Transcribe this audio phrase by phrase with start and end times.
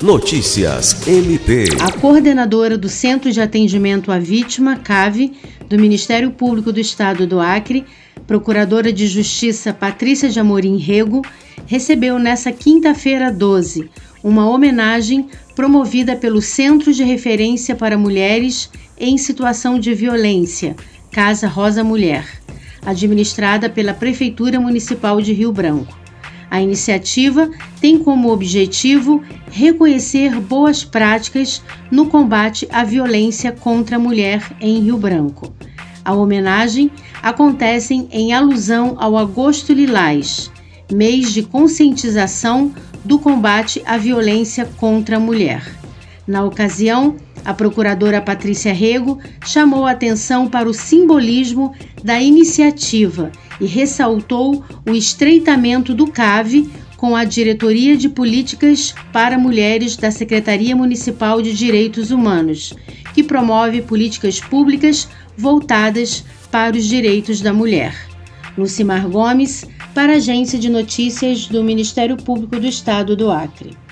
[0.00, 1.64] Notícias MP.
[1.80, 5.32] A coordenadora do Centro de Atendimento à Vítima, CAVE,
[5.68, 7.84] do Ministério Público do Estado do Acre,
[8.24, 11.22] Procuradora de Justiça Patrícia de Amorim Rego,
[11.66, 13.90] recebeu nesta quinta-feira 12
[14.22, 15.26] uma homenagem
[15.56, 20.76] promovida pelo Centro de Referência para Mulheres em Situação de Violência,
[21.10, 22.24] Casa Rosa Mulher,
[22.86, 26.07] administrada pela Prefeitura Municipal de Rio Branco.
[26.50, 34.42] A iniciativa tem como objetivo reconhecer boas práticas no combate à violência contra a mulher
[34.60, 35.52] em Rio Branco.
[36.04, 36.90] A homenagem
[37.22, 40.50] acontece em alusão ao Agosto Lilás,
[40.90, 42.72] mês de conscientização
[43.04, 45.62] do combate à violência contra a mulher.
[46.26, 47.16] Na ocasião,
[47.48, 54.92] a procuradora Patrícia Rego chamou a atenção para o simbolismo da iniciativa e ressaltou o
[54.92, 62.10] estreitamento do CAVE com a Diretoria de Políticas para Mulheres da Secretaria Municipal de Direitos
[62.10, 62.74] Humanos,
[63.14, 67.94] que promove políticas públicas voltadas para os direitos da mulher.
[68.58, 69.64] Lucimar Gomes,
[69.94, 73.87] para a Agência de Notícias do Ministério Público do Estado do Acre.